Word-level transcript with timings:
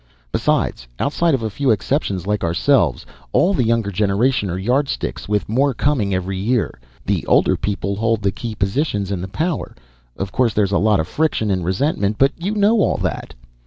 Besides, 0.31 0.87
outside 0.97 1.35
of 1.35 1.43
a 1.43 1.49
few 1.51 1.69
exceptions 1.69 2.25
like 2.25 2.43
ourselves, 2.43 3.05
all 3.33 3.53
the 3.53 3.63
younger 3.63 3.91
generation 3.91 4.49
are 4.49 4.57
Yardsticks, 4.57 5.29
with 5.29 5.47
more 5.47 5.75
coming 5.75 6.11
every 6.11 6.37
year. 6.39 6.79
The 7.05 7.23
older 7.27 7.55
people 7.55 7.95
hold 7.97 8.23
the 8.23 8.31
key 8.31 8.55
positions 8.55 9.11
and 9.11 9.23
the 9.23 9.27
power. 9.27 9.75
Of 10.17 10.31
course 10.31 10.55
there's 10.55 10.71
a 10.71 10.79
lot 10.79 10.99
of 10.99 11.07
friction 11.07 11.51
and 11.51 11.63
resentment. 11.63 12.17
But 12.17 12.31
you 12.35 12.55
know 12.55 12.77
all 12.79 12.97
that." 12.97 13.35